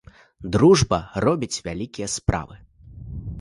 [0.53, 2.59] Дружба робіць вялікія справы.